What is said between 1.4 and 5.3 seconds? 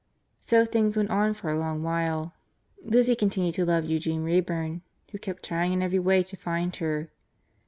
a long while. Lizzie continued to love Eugene Wrayburn, who